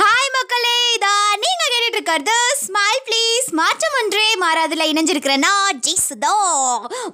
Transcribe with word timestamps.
Hi 0.00 0.32
மக்களே 0.34 0.74
இதா 0.96 1.14
நீங்கள் 1.42 1.70
கேட்டுட்டு 1.72 1.96
இருக்கிறது 1.96 2.36
ஸ்மைல் 2.60 3.00
ப்ளீஸ் 3.06 3.48
மாற்ற 3.52 3.87
ஒன்றே 3.98 4.26
மாறாதுல 4.42 4.84
இணைஞ்சிருக்கிற 4.90 5.34
நான் 5.44 5.78
ஜிசுதோ. 5.86 6.34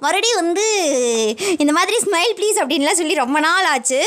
மறுபடியும் 0.03 0.39
வந்து 0.41 0.65
இந்த 1.63 1.71
மாதிரி 1.77 1.95
ஸ்மைல் 2.05 2.33
ப்ளீஸ் 2.39 2.57
அப்படின்லாம் 2.61 2.99
சொல்லி 2.99 3.15
ரொம்ப 3.21 3.37
நாள் 3.45 3.67
ஆச்சு. 3.73 3.99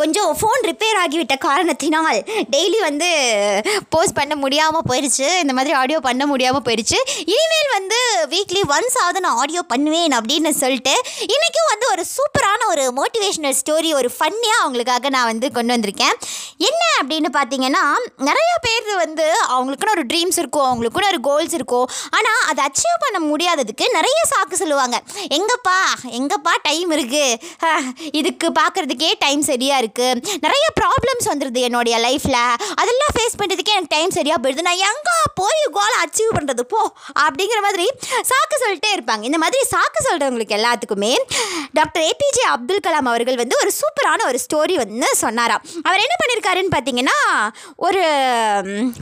கொஞ்சம் 0.00 0.30
ஃபோன் 0.40 0.62
ரிப்பேர் 0.70 0.98
ஆகிவிட்ட 1.02 1.36
காரணத்தினால் 1.46 2.18
டெய்லி 2.54 2.78
வந்து 2.88 3.08
போஸ்ட் 3.94 4.16
பண்ண 4.18 4.34
முடியாமல் 4.42 4.86
போயிடுச்சு 4.90 5.28
இந்த 5.42 5.54
மாதிரி 5.58 5.74
ஆடியோ 5.80 6.00
பண்ண 6.08 6.26
முடியாமல் 6.32 6.64
போயிடுச்சு 6.68 6.98
இனிமேல் 7.34 7.72
வந்து 7.78 7.98
வீக்லி 8.34 8.62
ஒன்ஸ் 8.76 8.98
ஆகுது 9.04 9.24
நான் 9.26 9.40
ஆடியோ 9.44 9.62
பண்ணுவேன் 9.72 10.16
அப்படின்னு 10.18 10.52
சொல்லிட்டு 10.62 10.94
இன்றைக்கும் 11.34 11.70
வந்து 11.72 11.88
ஒரு 11.94 12.04
சூப்பரான 12.16 12.68
ஒரு 12.72 12.84
மோட்டிவேஷனல் 13.00 13.58
ஸ்டோரி 13.60 13.92
ஒரு 14.00 14.10
ஃபன்னியாக 14.18 14.62
அவங்களுக்காக 14.64 15.14
நான் 15.16 15.30
வந்து 15.32 15.46
கொண்டு 15.56 15.74
வந்திருக்கேன். 15.76 16.16
என்ன 16.68 16.82
அப்படின்னு 17.00 17.28
பார்த்தீங்கன்னா 17.38 17.84
நிறைய 18.28 18.52
பேர் 18.66 18.88
வந்து 19.04 19.26
அவங்களுக்குன்னு 19.54 19.96
ஒரு 19.96 20.04
ட்ரீம்ஸ் 20.12 20.38
இருக்கும் 20.42 20.68
அவங்களுக்குன்னு 20.68 21.10
ஒரு 21.12 21.20
கோல்ஸ் 21.28 21.54
இருக்கும் 21.58 21.86
ஆனால் 22.18 22.42
அதை 22.50 22.60
அச்சீவ் 22.68 23.02
பண்ண 23.04 23.18
முடியாததுக்கு 23.30 23.84
நிறைய 23.96 24.20
சாக்கு 24.32 24.56
சொல்லுவாங்க. 24.62 24.96
எங்கப்பா 25.36 25.76
எங்கப்பா 26.18 26.52
டைம் 26.68 26.90
இருக்குது 26.96 28.08
இதுக்கு 28.20 28.46
பார்க்குறதுக்கே 28.60 29.10
டைம் 29.24 29.42
சரியாக 29.50 29.82
இருக்குது 29.82 30.38
நிறைய 30.46 30.66
ப்ராப்ளம்ஸ் 30.80 31.28
வந்துடுது 31.32 31.60
என்னுடைய 31.68 31.96
லைஃப்பில் 32.06 32.40
அதெல்லாம் 32.80 33.14
ஃபேஸ் 33.16 33.38
பண்ணுறதுக்கே 33.40 33.74
எனக்கு 33.76 33.94
டைம் 33.96 34.16
சரியாக 34.18 34.38
போயிடுது. 34.42 34.66
நான் 34.68 34.84
எங்கே 34.90 35.16
போய் 35.40 35.62
கோலை 35.78 35.96
அச்சீவ் 36.04 36.36
பண்ணுறது 36.38 36.64
போ 36.72 36.80
அப்படிங்கிற 37.24 37.60
மாதிரி 37.66 37.86
சாக்கு 38.30 38.56
சொல்லிட்டே 38.64 38.90
இருப்பாங்க. 38.96 39.22
இந்த 39.30 39.40
மாதிரி 39.44 39.60
சாக்கு 39.72 40.00
சொல்கிறவங்களுக்கு 40.08 40.56
எல்லாத்துக்குமே 40.58 41.12
டாக்டர் 41.78 42.04
ஏபிஜே 42.08 42.44
அப்துல் 42.54 42.84
கலாம் 42.86 43.10
அவர்கள் 43.12 43.40
வந்து 43.42 43.56
ஒரு 43.62 43.72
சூப்பரான 43.80 44.26
ஒரு 44.30 44.38
ஸ்டோரி 44.44 44.74
வந்து 44.82 45.08
சொன்னாராம் 45.22 45.64
அவர் 45.86 46.04
என்ன 46.06 46.14
பண்ணியிருக்காருன்னு 46.22 46.74
பார்த்தீங்கன்னா 46.76 47.18
ஒரு 47.86 48.02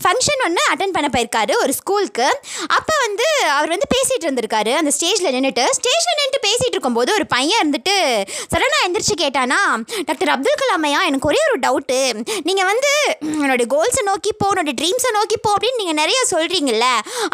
ஃபங்க்ஷன் 0.04 0.44
ஒன்று 0.46 0.64
அட்டன் 0.72 0.94
பண்ண 0.96 1.10
போயிருக்காரு. 1.16 1.52
ஒரு 1.64 1.72
ஸ்கூலுக்கு 1.80 2.28
அப்போ 2.78 2.97
வந்து 3.06 3.26
அவர் 3.56 3.72
வந்து 3.74 3.88
பேசிகிட்டு 3.94 4.26
இருந்திருக்காரு. 4.26 4.72
அந்த 4.80 4.90
ஸ்டேஜில் 4.96 5.34
நின்றுட்டு 5.36 5.64
ஸ்டேஜில் 5.78 6.16
நின்றுட்டு 6.18 6.40
பேசிகிட்டு 6.46 6.76
இருக்கும்போது 6.76 7.10
ஒரு 7.18 7.26
பையன் 7.34 7.60
இருந்துட்டு 7.62 7.96
சடனாக 8.52 8.84
எந்திரிச்சு 8.86 9.16
கேட்டானா 9.22 9.60
டாக்டர் 10.08 10.32
அப்துல் 10.34 10.58
கலாம் 10.62 10.86
ஐயா 10.90 11.00
எனக்கு 11.10 11.30
ஒரே 11.32 11.40
ஒரு 11.48 11.58
டவுட்டு 11.66 12.00
நீங்கள் 12.48 12.68
வந்து 12.70 12.92
என்னோட 13.44 13.66
கோல்ஸை 13.74 14.04
நோக்கி 14.10 14.32
போ 14.42 14.48
என்னோட 14.52 14.74
ட்ரீம்ஸை 14.80 15.12
நோக்கி 15.18 15.38
போ 15.46 15.52
அப்படின்னு 15.54 15.80
நீங்கள் 15.82 16.00
நிறைய 16.02 16.20
சொல்கிறீங்கல்ல 16.32 16.88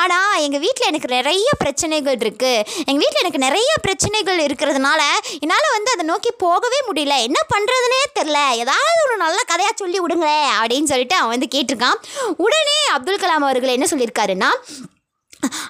ஆனால் 0.04 0.40
எங்கள் 0.46 0.62
வீட்டில் 0.66 0.90
எனக்கு 0.92 1.10
நிறைய 1.16 1.48
பிரச்சனைகள் 1.62 2.18
இருக்குது 2.24 2.64
எங்கள் 2.88 3.02
வீட்டில் 3.04 3.22
எனக்கு 3.24 3.44
நிறைய 3.48 3.70
பிரச்சனைகள் 3.86 4.40
இருக்கிறதுனால 4.46 5.02
என்னால் 5.44 5.74
வந்து 5.76 5.92
அதை 5.94 6.04
நோக்கி 6.12 6.30
போகவே 6.44 6.78
முடியல. 6.88 7.14
என்ன 7.28 7.40
பண்ணுறதுனே 7.52 8.00
தெரில. 8.18 8.38
ஏதாவது 8.62 9.00
ஒரு 9.06 9.16
நல்ல 9.24 9.38
கதையாக 9.50 9.74
சொல்லி 9.82 9.98
விடுங்களேன் 10.02 10.50
அப்படின்னு 10.60 10.90
சொல்லிட்டு 10.92 11.16
அவன் 11.20 11.34
வந்து 11.34 11.52
கேட்டிருக்கான். 11.54 12.00
உடனே 12.46 12.78
அப்துல் 12.96 13.22
கலாம் 13.22 13.46
அவர்கள் 13.48 13.76
என்ன 13.76 13.88
சொல்லியிருக்காருன்னா 13.92 14.50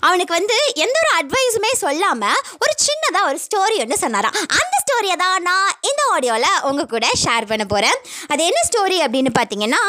அவனுக்கு 0.06 0.32
வந்து 0.38 0.56
எந்த 0.84 0.96
ஒரு 1.02 1.10
அட்வைஸுமே 1.20 1.70
சொல்லாமல் 1.84 2.40
ஒரு 2.64 2.72
சின்னதாக 2.86 3.28
ஒரு 3.30 3.38
ஸ்டோரி 3.46 3.76
ஒன்று 3.84 3.96
சொன்னாராம். 4.04 4.36
அந்த 4.58 4.74
ஸ்டோரியை 4.82 5.16
தான் 5.22 5.44
நான் 5.48 5.70
இந்த 5.90 6.02
ஆடியோவில் 6.14 6.60
உங்கள் 6.70 6.90
கூட 6.92 7.06
ஷேர் 7.24 7.48
பண்ண 7.50 7.64
போகிறேன் 7.72 7.98
அது 8.32 8.40
என்ன 8.50 8.60
ஸ்டோரி 8.68 8.98
அப்படின்னு 9.06 9.32
பார்த்தீங்கன்னா 9.38 9.82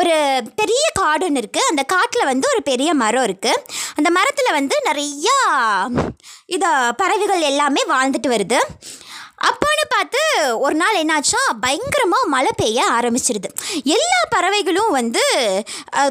ஒரு 0.00 0.14
பெரிய 0.60 0.84
காடு 1.00 1.24
ஒன்று 1.28 1.42
இருக்குது 1.42 1.68
அந்த 1.70 1.82
காட்டில் 1.94 2.30
வந்து 2.32 2.46
ஒரு 2.54 2.62
பெரிய 2.70 2.90
மரம் 3.02 3.26
இருக்குது 3.28 3.62
அந்த 3.98 4.08
மரத்தில் 4.18 4.56
வந்து 4.58 4.76
நிறையா 4.88 5.38
இதை 6.56 6.70
பறவைகள் 7.00 7.48
எல்லாமே 7.50 7.82
வாழ்ந்துட்டு 7.90 8.28
வருது. 8.34 8.58
அப்போன்னு 9.48 9.84
பார்த்து 9.94 10.20
ஒரு 10.64 10.74
நாள் 10.80 10.98
என்னாச்சா 11.02 11.40
பயங்கரமாக 11.64 12.30
மழை 12.34 12.52
பெய்ய 12.60 12.80
ஆரம்பிச்சிருது. 12.96 13.48
எல்லா 13.96 14.18
பறவைகளும் 14.34 14.92
வந்து 14.98 15.22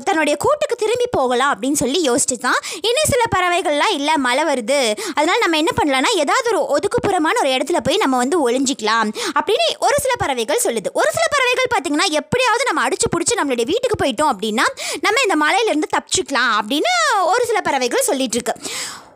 தன்னுடைய 0.07 0.35
கூட்டுக்கு 0.43 0.75
திரும்பி 0.83 1.07
போகலாம் 1.17 1.51
அப்படின்னு 1.53 1.81
சொல்லி 1.81 1.99
யோசிச்சு 2.09 2.37
தான் 2.45 2.59
இன்னும் 2.87 3.09
சில 3.11 3.23
பறவைகள்லாம் 3.35 3.93
இல்லை 3.97 4.15
மழை 4.27 4.43
வருது. 4.49 4.79
அதனால் 5.17 5.43
நம்ம 5.43 5.59
என்ன 5.61 5.73
பண்ணலாம்னா 5.79 6.11
ஏதாவது 6.23 6.49
ஒரு 6.53 6.61
ஒதுக்குப்புறமான 6.75 7.41
ஒரு 7.43 7.51
இடத்துல 7.57 7.81
போய் 7.87 8.01
நம்ம 8.03 8.17
வந்து 8.23 8.39
ஒளிஞ்சிக்கலாம் 8.47 9.11
அப்படின்னு 9.39 9.67
ஒரு 9.87 9.99
சில 10.05 10.15
பறவைகள் 10.23 10.63
சொல்லுது. 10.67 10.91
ஒரு 11.01 11.11
சில 11.17 11.25
பறவைகள் 11.35 11.71
பார்த்திங்கன்னா 11.73 12.09
எப்படியாவது 12.21 12.69
நம்ம 12.69 12.87
அடிச்சு 12.87 13.09
பிடிச்சி 13.15 13.39
நம்மளுடைய 13.41 13.67
வீட்டுக்கு 13.73 13.99
போயிட்டோம் 14.03 14.33
அப்படின்னா 14.33 14.67
நம்ம 15.05 15.21
இந்த 15.27 15.37
மலையிலேருந்து 15.43 15.93
தப்பிச்சுக்கலாம் 15.97 16.51
அப்படின்னு 16.61 16.95
ஒரு 17.33 17.45
சில 17.51 17.61
பறவைகள் 17.69 18.09
சொல்லிட்டு 18.09 18.37
இருக்கு. 18.39 18.55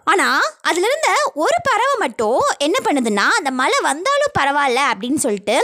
ஆனால் 0.08 0.48
அதில் 0.62 0.88
இருந்த 0.90 1.10
ஒரு 1.36 1.58
பறவை 1.64 1.96
மட்டும் 2.00 2.42
என்ன 2.58 2.78
பண்ணுதுன்னா 2.86 3.26
அந்த 3.38 3.52
மழை 3.52 3.80
வந்தாலும் 3.84 4.36
பரவாயில்ல 4.40 4.82
அப்படின்னு 4.92 5.16
சொல்லிட்டு 5.18 5.58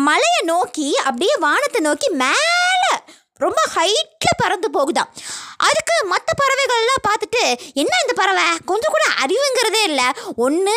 மலையை 0.00 0.40
நோக்கி 0.44 0.88
அப்படியே 1.04 1.34
வானத்தை 1.38 1.80
நோக்கி 1.80 2.08
மேலே 2.16 2.92
ரொம்ப 3.40 3.60
ஹைட்டில் 3.74 4.40
பறந்து 4.42 4.68
போகுதான் 4.70 5.10
மற்ற 6.12 6.30
பறவைகள்லாம் 6.40 7.04
பார்த்துட்டு 7.08 7.42
என்ன 7.82 7.92
இந்த 8.04 8.14
பறவை? 8.20 8.46
கொஞ்சம் 8.70 8.94
கூட 8.94 9.04
அறிவுங்கிறதே 9.22 9.82
இல்லை. 9.90 10.08
ஒன்று 10.46 10.76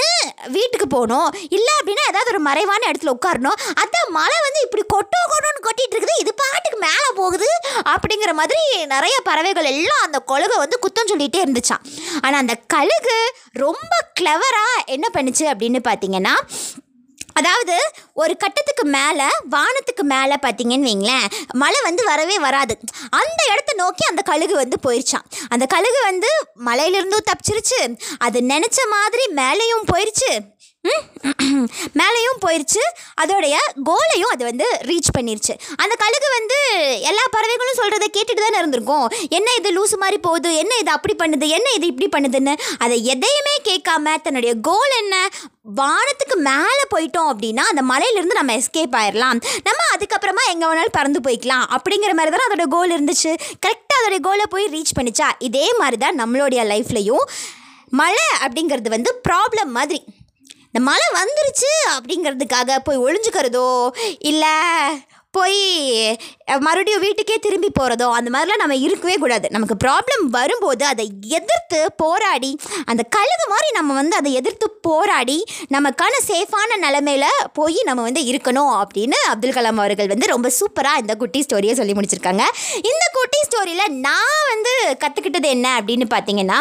வீட்டுக்கு 0.56 0.88
போகணும். 0.96 1.30
இல்லை 1.58 1.74
அப்படின்னா 1.80 2.06
ஏதாவது 2.12 2.34
ஒரு 2.34 2.42
மறைவான 2.50 2.82
இடத்துல 2.92 3.14
உட்காரணும். 3.18 3.60
அதான் 3.84 4.10
மழை 4.18 4.38
வந்து 4.48 4.62
இப்படி 4.68 4.84
கொட்டோ 4.96 5.22
கொட்டோன்னு 5.34 5.66
கொட்டிட்டு 5.68 5.96
இருக்குது. 5.96 6.20
இது 6.24 6.34
பாட்டுக்கு 6.44 6.80
மேலே 6.88 7.10
போகுது. 7.22 7.50
அப்படிங்கிற 7.94 8.34
மாதிரி 8.42 8.62
நிறைய 8.96 9.16
பறவைகள் 9.30 9.72
எல்லாம் 9.74 10.06
அந்த 10.08 10.22
கொழுகை 10.32 10.58
வந்து 10.64 10.80
குத்தம் 10.86 11.12
சொல்லிகிட்டே 11.12 11.42
இருந்துச்சாம். 11.46 11.86
ஆனால் 12.22 12.42
அந்த 12.44 12.56
கழுகு 12.76 13.18
ரொம்ப 13.66 13.94
கிளவராக 14.20 14.84
என்ன 14.98 15.08
பண்ணுச்சு 15.18 15.46
அப்படின்னு 15.54 15.82
பார்த்தீங்கன்னா 15.90 16.36
அதாவது 17.40 17.76
ஒரு 18.22 18.34
கட்டத்துக்கு 18.38 18.86
மேலே 18.96 19.28
வானத்துக்கு 19.52 20.04
மேலே 20.14 20.36
பார்த்தீங்கன்னு 20.42 20.88
வைங்களேன் 20.90 21.28
மழை 21.62 21.80
வந்து 21.88 22.04
வரவே 22.12 22.38
வராது. 22.48 22.76
அந்த 23.22 23.42
இடத்த 23.52 23.74
நோக்கி 23.82 24.04
அந்த 24.12 24.22
கழுகு 24.32 24.56
வந்து 24.56 24.78
போயிருச்சான் 24.88 25.28
அந்த 25.50 25.66
கழுகு 25.66 26.02
வந்து 26.10 26.32
மலையிலிருந்தும் 26.66 27.28
தப்பிச்சிருச்சு. 27.32 27.82
அது 28.20 28.40
நினச்ச 28.54 28.80
மாதிரி 28.96 29.26
மேலேயும் 29.42 29.88
போயிருச்சு. 29.92 30.32
மேலேயும் 32.00 32.40
போயிடுச்சு 32.44 32.82
அதோடைய 33.22 33.56
கோலையும் 33.88 34.32
அது 34.34 34.44
வந்து 34.46 34.66
ரீச் 34.90 35.10
பண்ணிருச்சு. 35.18 35.54
அந்த 35.82 35.94
கழுகு 36.04 36.28
வந்து 36.38 36.58
எல்லா 37.10 37.24
பறவைகளும் 37.36 37.80
சொல்கிறத 37.80 38.06
கேட்டுட்டு 38.16 38.44
தானே 38.44 38.58
இருந்திருக்கும். 38.58 39.08
என்ன 39.30 39.48
இது 39.60 39.70
லூசு 39.78 39.98
மாதிரி 39.98 40.18
போகுது? 40.28 40.50
என்ன 40.56 40.74
இது 40.82 40.92
அப்படி 40.92 41.16
பண்ணுது? 41.22 41.48
என்ன 41.58 41.68
இது 41.78 41.86
இப்படி 41.88 42.08
பண்ணுதுன்னு? 42.16 42.54
அதை 42.78 43.06
எதையுமே 43.06 43.56
கேட்காம 43.70 44.16
தன்னுடைய 44.22 44.54
கோல் 44.70 44.96
என்ன? 45.02 45.16
வானத்துக்கு 45.80 46.36
மேலே 46.50 46.84
போயிட்டோம் 46.96 47.30
அப்படின்னா 47.32 47.66
அந்த 47.72 47.82
மலையிலேருந்து 47.92 48.40
நம்ம 48.40 48.56
எஸ்கேப் 48.62 48.98
ஆயிடலாம் 49.02 49.42
நம்ம 49.68 49.82
அதுக்கப்புறமா 49.96 50.46
எங்கே 50.54 50.66
வேணாலும் 50.66 50.98
பறந்து 51.00 51.22
போய்க்கலாம். 51.28 51.66
அப்படிங்கிற 51.78 52.14
மாதிரி 52.14 52.34
தான் 52.36 52.48
அதோட 52.50 52.68
கோல் 52.76 52.96
இருந்துச்சு. 52.98 53.34
கரெக்டாக 53.66 54.00
அதோடைய 54.02 54.20
கோலை 54.20 54.48
போய் 54.50 54.74
ரீச் 54.78 54.98
பண்ணிச்சா? 55.00 55.30
இதே 55.40 55.68
மாதிரி 55.82 55.98
தான் 55.98 56.20
நம்மளுடைய 56.22 56.64
லைஃப்லையும் 56.74 57.26
மழை 58.02 58.26
அப்படிங்கிறது 58.46 58.90
வந்து 58.90 59.22
ப்ராப்ளம் 59.28 59.72
மாதிரி. 59.78 60.00
இந்த 60.74 60.82
மழை 60.88 61.06
வந்துருச்சு 61.20 61.72
அப்படிங்கிறதுக்காக 61.94 62.76
போய் 62.88 63.04
ஒளிஞ்சுக்கிறதோ 63.06 63.70
இல்லை 64.32 64.56
போய் 65.38 65.58
மறுபடியும் 66.66 67.02
வீட்டுக்கே 67.04 67.36
திரும்பி 67.46 67.70
போகிறதோ 67.74 68.06
அந்த 68.18 68.30
மாதிரிலாம் 68.34 68.62
நம்ம 68.62 68.76
இருக்கவே 68.86 69.16
கூடாது. 69.24 69.48
நமக்கு 69.56 69.76
ப்ராப்ளம் 69.84 70.24
வரும்போது 70.38 70.84
அதை 70.86 71.06
எதிர்த்து 71.38 71.80
போராடி 72.02 72.52
அந்த 72.92 73.02
கழுகு 73.16 73.46
மாதிரி 73.52 73.70
நம்ம 73.78 73.94
வந்து 74.00 74.16
அதை 74.16 74.32
எதிர்த்து 74.40 74.68
போராடி 74.88 75.38
நமக்கான 75.76 76.22
சேஃபான 76.30 76.80
நிலமையில 76.86 77.28
போய் 77.54 77.80
நம்ம 77.90 78.08
வந்து 78.08 78.24
இருக்கணும் 78.32 78.72
அப்படின்னு 78.82 79.20
அப்துல் 79.34 79.56
கலாம் 79.58 79.84
அவர்கள் 79.84 80.12
வந்து 80.14 80.34
ரொம்ப 80.34 80.52
சூப்பராக 80.60 81.04
இந்த 81.04 81.16
குட்டி 81.16 81.42
ஸ்டோரியை 81.48 81.76
சொல்லி 81.82 81.96
முடிச்சிருக்காங்க. 82.00 82.46
இந்த 82.92 83.06
குட்டி 83.18 83.42
ஸ்டோரியில் 83.48 83.96
நான் 84.08 84.50
வந்து 84.54 84.74
கற்றுக்கிட்டது 85.06 85.50
என்ன 85.58 85.68
அப்படின்னு 85.80 86.08
பார்த்தீங்கன்னா 86.16 86.60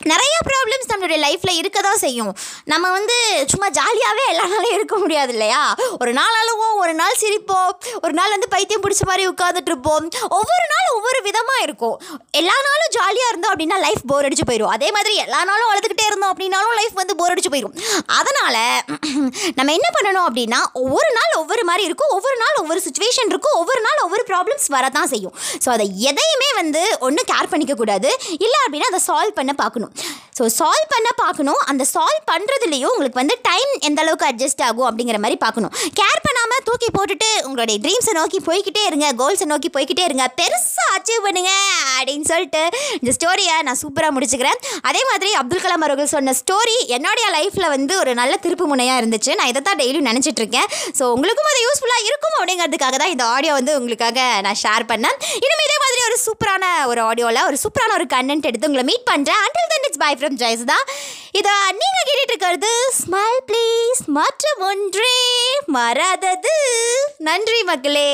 நிறைய 0.00 0.34
ப்ராப்ளம்ஸ் 0.48 0.90
நம்மளுடைய 0.90 1.18
லைஃப்பில் 1.24 1.58
இருக்க 1.60 1.78
தான் 1.86 2.00
செய்யும். 2.02 2.30
நம்ம 2.72 2.90
வந்து 2.90 3.16
சும்மா 3.52 3.68
ஜாலியாகவே 3.78 4.22
எல்லா 4.32 4.44
நாளும் 4.52 4.74
இருக்க 4.76 4.94
முடியாது 5.02 5.32
இல்லையா? 5.34 5.62
ஒரு 6.02 6.12
நாள் 6.18 6.36
அழுவோம் 6.42 6.76
ஒரு 6.82 6.94
நாள் 7.00 7.18
சிரிப்போம் 7.22 7.72
ஒரு 8.04 8.14
நாள் 8.18 8.32
வந்து 8.34 8.48
பைத்தியம் 8.54 8.84
பிடிச்ச 8.84 9.04
மாதிரி 9.10 9.24
உட்காந்துட்டு 9.32 9.70
இருப்போம். 9.72 10.06
ஒவ்வொரு 10.38 10.64
நாள் 10.72 10.88
ஒவ்வொரு 10.96 11.18
விதமாக 11.26 11.64
இருக்கும். 11.66 11.96
எல்லா 12.40 12.56
நாளும் 12.68 12.92
ஜாலியாக 12.96 13.30
இருந்தோம் 13.32 13.52
அப்படின்னா 13.52 13.78
லைஃப் 13.86 14.02
போர் 14.12 14.28
அடிச்சு 14.28 14.46
போயிடும் 14.50 14.72
அதே 14.76 14.88
மாதிரி 14.96 15.14
எல்லா 15.24 15.40
நாளும் 15.50 15.70
அழுதுகிட்டே 15.72 16.06
இருந்தோம் 16.10 16.32
அப்படின்னாலும் 16.32 16.76
லைஃப் 16.80 16.96
வந்து 17.02 17.16
போர் 17.20 17.34
அடிச்சு 17.34 17.52
போயிடும் 17.56 17.76
அதனால் 18.18 18.58
நம்ம 19.58 19.70
என்ன 19.78 19.88
பண்ணணும் 19.96 20.26
அப்படின்னா 20.28 20.60
ஒவ்வொரு 20.84 21.10
நாள் 21.18 21.38
ஒவ்வொரு 21.42 21.62
மாதிரி 21.70 21.84
இருக்கும். 21.88 22.12
ஒவ்வொரு 22.16 22.38
நாள் 22.42 22.58
ஒவ்வொரு 22.62 22.80
சுச்சுவேஷன் 22.86 23.30
இருக்கும். 23.32 23.56
ஒவ்வொரு 23.60 23.82
நாள் 23.88 24.02
ஒவ்வொரு 24.06 24.24
ப்ராப்ளம்ஸ் 24.30 24.66
வரதான் 24.76 25.10
செய்யும். 25.12 25.34
ஸோ 25.64 25.68
அதை 25.76 25.86
எதையுமே 26.10 26.50
வந்து 26.60 26.82
ஒன்றும் 27.08 27.28
கேர் 27.32 27.52
பண்ணிக்கக்கூடாது. 27.52 28.10
இல்லை 28.46 28.58
அப்படின்னா 28.64 28.90
அதை 28.92 29.02
சால்வ் 29.08 29.38
பண்ண 29.38 29.52
பார்க்கணும். 29.62 29.89
ஸோ 30.36 30.40
ஸோ 30.40 30.44
சால்வ் 30.58 30.92
பண்ண 30.92 31.08
பார்க்கணும். 31.22 31.58
அந்த 31.70 31.82
சால்வ் 31.92 32.22
பண்ணுறதுலையும் 32.30 32.92
உங்களுக்கு 32.92 33.18
வந்து 33.20 33.34
டைம் 33.48 33.72
எந்த 33.88 33.98
அளவுக்கு 34.02 34.26
அட்ஜஸ்ட் 34.28 34.62
ஆகும் 34.66 34.86
அப்படிங்கிற 34.88 35.18
மாதிரி 35.22 35.36
பார்க்கணும். 35.42 35.72
கேர் 35.98 36.22
பண்ணாமல் 36.26 36.62
தூக்கி 36.68 36.88
போட்டுட்டு 36.94 37.28
உங்களுடைய 37.46 37.76
ட்ரீம்ஸை 37.84 38.12
நோக்கி 38.18 38.38
போய்கிட்டே 38.46 38.82
இருங்க. 38.90 39.06
கோல்ஸை 39.20 39.46
நோக்கி 39.50 39.70
போய்கிட்டே 39.74 40.04
இருங்க. 40.08 40.26
பெருசாக 40.38 40.94
அச்சீவ் 40.98 41.24
பண்ணுங்க 41.26 41.52
அப்படின்னு 41.96 42.28
சொல்லிட்டு 42.30 42.62
இந்த 43.00 43.12
ஸ்டோரியை 43.16 43.56
நான் 43.68 43.80
சூப்பராக 43.82 44.14
முடிச்சுக்கிறேன். 44.18 44.58
அதே 44.90 45.02
மாதிரி 45.10 45.32
அப்துல் 45.40 45.62
கலாம் 45.64 45.84
அவர்கள் 45.86 46.10
சொன்ன 46.14 46.34
ஸ்டோரி 46.40 46.78
என்னுடைய 46.98 47.26
லைஃப்பில் 47.36 47.68
வந்து 47.74 47.96
ஒரு 48.04 48.14
நல்ல 48.20 48.38
திருப்பு 48.46 48.68
முனையாக 48.72 49.02
இருந்துச்சு. 49.02 49.34
நான் 49.40 49.52
இதை 49.52 49.62
தான் 49.68 49.80
டெய்லியும் 49.82 50.08
நினச்சிட்டு 50.10 50.42
இருக்கேன். 50.44 50.68
ஸோ 51.00 51.10
உங்களுக்கும் 51.16 51.50
அது 51.52 51.62
யூஸ்ஃபுல்லாக 51.66 52.06
இருக்கும் 52.08 52.38
அப்படிங்கிறதுக்காக 52.38 52.96
தான் 53.04 53.14
இந்த 53.16 53.26
ஆடியோ 53.34 53.52
வந்து 53.60 53.74
உங்களுக்காக 53.82 54.18
நான் 54.48 54.60
ஷேர் 54.64 54.88
பண்ணேன். 54.94 55.18
இனிமேல் 55.44 55.66
இதே 55.68 55.78
மாதிரி 55.84 55.99
சூப்பரான 56.26 56.64
ஒரு 56.86 57.00
ஆடியோவில் 57.00 57.46
ஒரு 57.46 57.56
சூப்பரான 57.64 57.94
ஒரு 57.94 58.06
கண்டென்ட் 58.14 58.48
எடுத்து 58.50 58.68
உங்களை 58.70 58.84
மீட் 58.90 59.08
பண்ணுறேன் 59.10 59.40
until 59.44 59.70
then 59.72 59.86
it's 59.88 60.02
bye 60.04 60.12
from 60.20 60.38
Jaish 60.42 60.64
தான் 60.64 60.86
இதை 61.32 61.52
நீங்கள் 61.80 62.06
கேட்டுட்டு 62.08 62.34
இருக்கிறது 62.34 62.72
ஸ்மைல் 63.00 63.42
ப்ளீஸ் 63.50 64.00
மற்றும் 64.18 64.62
ஒன்றே 64.70 65.16
மறாதது. 65.72 66.56
நன்றி 67.18 67.62
மக்களே. 67.62 68.10